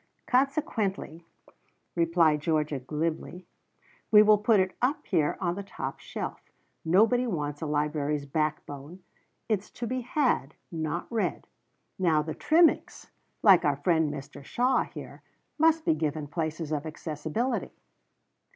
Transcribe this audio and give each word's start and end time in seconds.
"Consequently," 0.25 1.27
replied 1.93 2.41
Georgia 2.41 2.79
glibly, 2.79 3.45
"we 4.09 4.23
will 4.23 4.39
put 4.39 4.59
it 4.59 4.75
up 4.81 5.05
here 5.05 5.37
on 5.39 5.53
the 5.53 5.61
top 5.61 5.99
shelf. 5.99 6.41
Nobody 6.83 7.27
wants 7.27 7.61
a 7.61 7.67
library's 7.67 8.25
backbone. 8.25 9.03
It's 9.47 9.69
to 9.69 9.85
be 9.85 10.01
had, 10.01 10.55
not 10.71 11.05
read. 11.11 11.45
Now 11.99 12.23
the 12.23 12.33
trimmings, 12.33 13.11
like 13.43 13.63
our 13.63 13.75
friend 13.75 14.11
Mr. 14.11 14.43
Shaw 14.43 14.85
here, 14.85 15.21
must 15.59 15.85
be 15.85 15.93
given 15.93 16.25
places 16.25 16.71
of 16.71 16.87
accessibility." 16.87 17.75